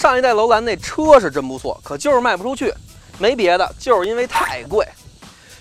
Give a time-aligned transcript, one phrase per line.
[0.00, 2.72] 上一代楼兰那车是真不错，可就是卖不出去，
[3.18, 4.88] 没别的，就是因为太贵。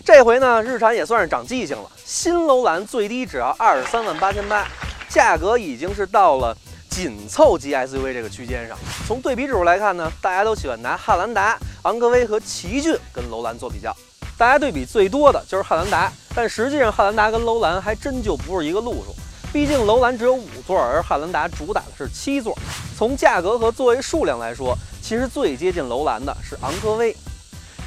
[0.06, 4.66] 这回呢，日产也算是长记性了，新楼兰最低只要二十三万八千八，
[5.10, 6.56] 价格已经是到了
[6.90, 8.78] 紧凑级 SUV 这个区间上。
[9.06, 13.94] 从对比指数来看呢，大家都喜欢拿汉兰达、昂科威和奇骏跟楼兰做比较，
[14.38, 19.14] 大家对比最多的就是汉兰达，但实际上汉兰达跟楼兰还真就不是一个路数。
[19.52, 22.56] 毕竟楼兰只有五座，而汉兰达主打的是七座。
[22.96, 27.16] 从价格和座位数量来说，其实最接近楼兰的是昂科威。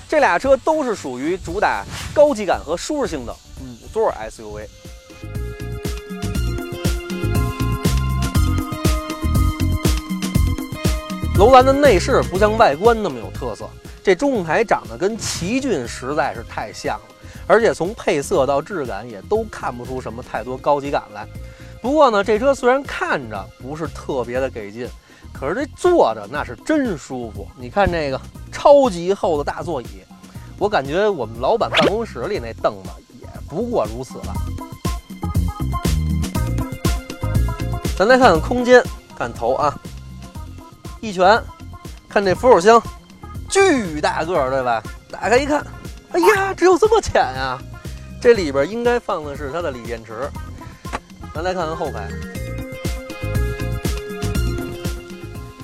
[0.09, 4.67] 这俩车都是属于主打高级感和舒适性的五座 SUV。
[11.39, 13.71] 楼兰的内饰不像外观那么有特色，
[14.03, 17.15] 这中控台长得跟奇骏实在是太像了，
[17.47, 21.27] 而且从配色到质感也都看不出什么太多高级感来。
[21.83, 24.89] 不过呢，这车虽然看着不是特别的给劲，
[25.33, 27.47] 可是这坐着那是真舒服。
[27.57, 28.21] 你看这个
[28.53, 29.87] 超级厚的大座椅，
[30.59, 34.33] 我感觉我们老板办公室里那凳子也不过如此了。
[37.99, 38.81] 咱来看看空间，
[39.19, 39.77] 看头啊，
[41.01, 41.43] 一拳，
[42.09, 42.81] 看这扶手箱，
[43.51, 44.81] 巨大个儿，对吧？
[45.11, 45.67] 打开一看，
[46.13, 47.59] 哎呀，只有这么浅呀！
[48.21, 50.31] 这里边应该放的是它的锂电池。
[51.35, 52.09] 咱再看看后排，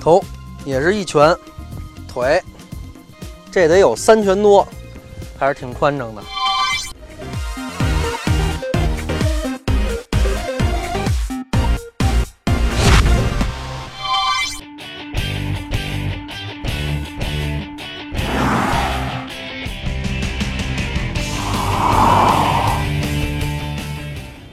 [0.01, 0.23] 头
[0.65, 1.35] 也是一拳，
[2.07, 2.41] 腿
[3.51, 4.67] 这得有三拳多，
[5.37, 6.23] 还是挺宽敞的。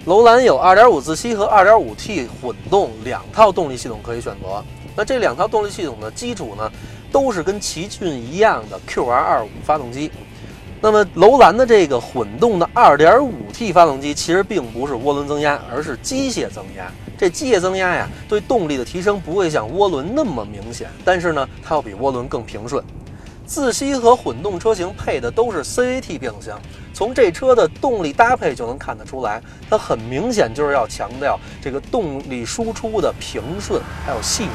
[0.06, 4.62] 楼兰有2.5自吸和 2.5T 混动两套动力系统可以选择。
[4.94, 6.70] 那这两套动力系统的基础呢，
[7.10, 10.08] 都是跟奇骏一样的 QR25 发动机。
[10.80, 16.88] 那么楼兰的这个混动的 2.5T 发动机其实并不是涡轮增压，而是机械增压。
[17.18, 22.80] 这机械增压呀，对动力的提升不会像涡轮那么明显，但是呢，它要比涡轮更平顺。
[23.46, 26.60] 自吸和混动车型配的都是 CVT 变速箱，
[26.92, 29.40] 从这车的动力搭配就能看得出来，
[29.70, 34.50] 它很明显就是要强调这个动力输出的平顺还有细腻。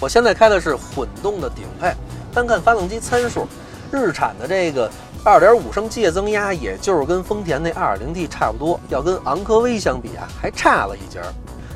[0.00, 1.94] 我现在开的是混动的顶配，
[2.34, 3.46] 单看发动机参数，
[3.92, 4.90] 日产的这个
[5.24, 11.26] 2.5升机械增压，也就是跟丰田那 2.0T 差不多，要跟昂科威相比啊，还差了一截儿。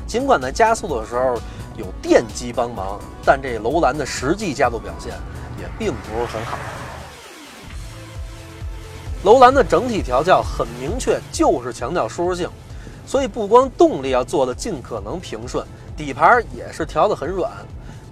[0.05, 1.39] 尽管在加速的时候。
[1.77, 5.13] 有电机帮忙，但这楼兰的实际加速表现
[5.59, 6.57] 也并不是很好。
[9.23, 12.49] 楼兰的整体调教很明确，就是强调舒适性，
[13.05, 15.65] 所以不光动力要做的尽可能平顺，
[15.97, 17.51] 底盘也是调的很软。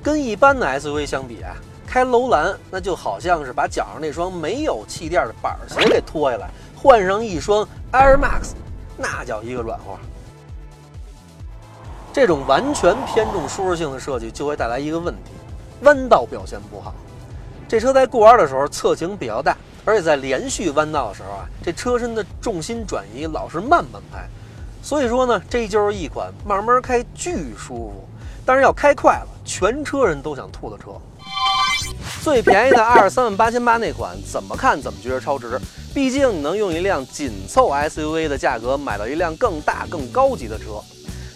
[0.01, 1.55] 跟一般的 SUV 相比啊，
[1.87, 8.53] 开楼兰那就好像是把脚上那双没有气垫的板鞋给脱下来，换上一双 Air Max，
[8.97, 9.97] 那叫一个软和。
[12.13, 15.31] 这种完全偏重舒适性的设计就会带来一个问题：
[15.81, 16.93] 弯道表现不好。
[17.67, 24.29] 这车在过弯的时候侧倾比较大，而且在连续弯道的时候啊，这车身的重心转移老是慢半拍。
[24.83, 28.07] 所以说呢，这就是一款慢慢开巨舒服，
[28.45, 30.91] 但是要开快了，全车人都想吐的车。
[32.21, 35.59] 最便宜的二十三万八千八那款，怎么看怎么觉得超值。
[35.95, 40.81] 毕竟能用一辆紧凑 SUV 的价格买到一辆更大更高级的车。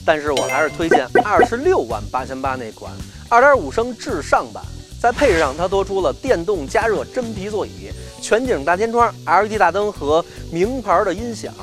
[0.07, 2.94] 但是我还是推荐二十六万八千八那款
[3.28, 4.64] 二点五升智尚版，
[5.02, 7.91] 在配置上它多出了电动加热真皮座椅、
[8.22, 11.53] 全景大天窗、LED 大灯和名牌的音响。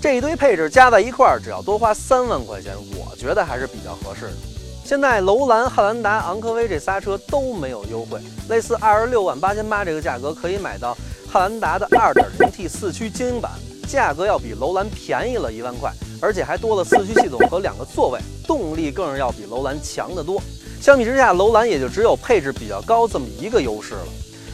[0.00, 4.36] 这一堆配置加在一块儿，只要多花三万块钱，我觉得还是比较合适的。
[4.82, 10.96] 现在楼兰、汉兰达、昂科威这仨车都没有优惠，类似二十六万八千八这个价格可以买到
[11.30, 13.52] 汉兰达的二点零 T 四驱精英版，
[13.86, 15.92] 价格要比楼兰便宜了一万块。
[16.20, 20.40] 而且还多了四驱系统和两个座位，动力更是要比楼兰强得多。
[20.80, 24.06] 相比之下，楼兰也就只有配置比较高这么一个优势了。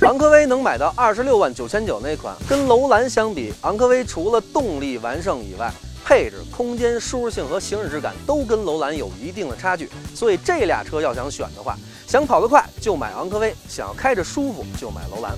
[0.03, 5.73] 昂科威能买到二十六万九千九那款，跟楼兰相比，昂科威除了动力完胜以外，
[6.05, 9.89] 配置、空间、舒适性和行驶质感都跟楼兰有一定的差距。
[10.15, 11.77] 所以这俩车要想选的话，
[12.07, 15.33] 想跑得快就买昂科威，想要开着舒服就买楼兰。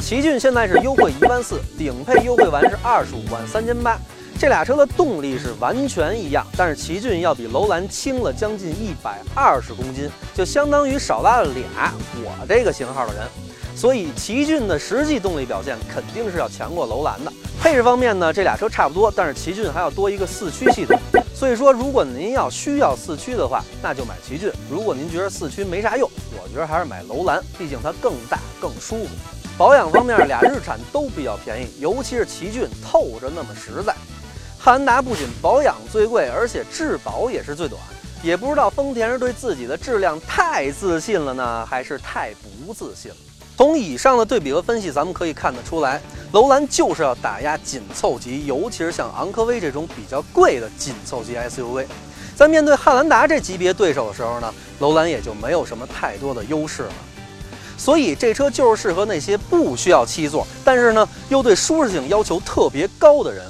[0.00, 3.98] 奇骏现在是优惠一万四，顶配优惠完是二十五万三千八。
[4.42, 13.22] 这俩车的动力是完全一样，但是奇骏要比楼兰轻了将近一百二十公斤，就相当于少拉了俩我这个型号的人。
[13.76, 17.32] 所以奇骏的实际动力表现肯定是要强过楼兰的。
[17.60, 20.98] 配置方面呢，这俩车差不多，但是奇骏还要多一个四驱系统。
[21.32, 29.10] 所以说，如果您要需要四驱的话，那就买奇骏；如果您觉得四驱没啥用，我觉得还是买楼兰，毕竟它更大更舒服。
[29.56, 33.94] 保养方面，俩日产都比较便宜，尤其是奇骏透着那么实在。
[34.64, 37.82] 汉兰达不仅保养最贵，而且质保也是最短。
[38.22, 43.16] 也不知道丰田是对自己的质量太自信了呢，还是太不自信了。
[43.56, 46.00] 从以上的对比和分析，咱们可以看得出来，
[46.30, 51.84] 楼兰就是要打压紧凑级，尤其是像昂科威这种比较贵的紧凑级 SUV。
[52.36, 56.92] 在面对汉兰达这级别对手的时候呢，楼兰也就没有什么太多的优势了。
[57.76, 63.44] 所以这车就是适合那些不需要七座，但是呢又对舒适性要求特别高的人。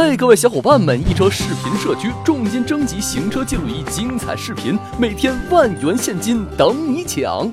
[0.00, 0.96] 嘿，各位小伙伴们！
[1.10, 7.52] 一车视频社区重金征集行车记录仪精彩视频，每天万元现金等你抢。